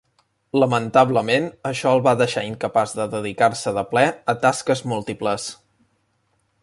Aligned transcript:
Lamentablement 0.61 1.43
això 1.71 1.91
el 1.97 2.01
va 2.07 2.13
deixar 2.21 2.43
incapaç 2.53 2.95
de 3.01 3.07
dedicar-se 3.13 3.75
de 3.79 3.85
ple 3.93 4.07
a 4.35 4.35
tasques 4.47 4.83
múltiples. 4.95 5.47